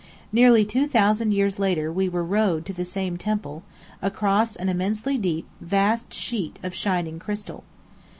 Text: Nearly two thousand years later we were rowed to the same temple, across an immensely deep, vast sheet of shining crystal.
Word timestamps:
Nearly 0.31 0.65
two 0.65 0.87
thousand 0.87 1.31
years 1.31 1.59
later 1.59 1.93
we 1.93 2.09
were 2.09 2.23
rowed 2.23 2.65
to 2.65 2.73
the 2.73 2.85
same 2.85 3.17
temple, 3.17 3.61
across 4.01 4.55
an 4.55 4.67
immensely 4.67 5.15
deep, 5.15 5.47
vast 5.61 6.11
sheet 6.11 6.57
of 6.63 6.73
shining 6.73 7.19
crystal. 7.19 7.63